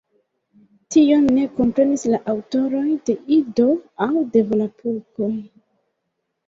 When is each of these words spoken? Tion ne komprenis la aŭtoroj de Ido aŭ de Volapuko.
Tion 0.95 1.27
ne 1.35 1.43
komprenis 1.59 2.05
la 2.15 2.21
aŭtoroj 2.33 2.87
de 3.11 3.17
Ido 3.39 3.69
aŭ 4.09 4.13
de 4.35 4.45
Volapuko. 4.51 5.33